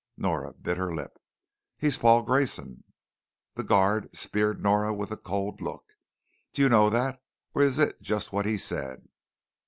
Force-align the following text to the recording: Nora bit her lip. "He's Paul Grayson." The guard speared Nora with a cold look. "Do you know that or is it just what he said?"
Nora 0.17 0.53
bit 0.53 0.77
her 0.77 0.91
lip. 0.91 1.19
"He's 1.77 1.99
Paul 1.99 2.23
Grayson." 2.23 2.85
The 3.53 3.63
guard 3.63 4.09
speared 4.15 4.59
Nora 4.59 4.95
with 4.95 5.11
a 5.11 5.15
cold 5.15 5.61
look. 5.61 5.85
"Do 6.53 6.63
you 6.63 6.69
know 6.69 6.89
that 6.89 7.21
or 7.53 7.61
is 7.61 7.77
it 7.77 8.01
just 8.01 8.33
what 8.33 8.47
he 8.47 8.57
said?" 8.57 9.07